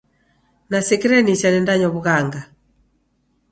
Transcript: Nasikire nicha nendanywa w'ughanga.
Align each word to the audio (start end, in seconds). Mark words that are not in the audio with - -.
Nasikire 0.71 1.17
nicha 1.23 1.47
nendanywa 1.53 1.89
w'ughanga. 1.93 2.39